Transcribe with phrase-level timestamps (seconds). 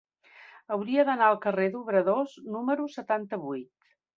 [0.75, 3.97] Hauria d'anar al carrer d'Obradors número setanta-vuit.